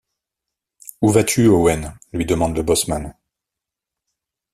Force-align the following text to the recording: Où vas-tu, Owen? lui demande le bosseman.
Où 1.03 1.09
vas-tu, 1.09 1.45
Owen? 1.45 1.93
lui 2.11 2.25
demande 2.25 2.57
le 2.57 2.63
bosseman. 2.63 3.13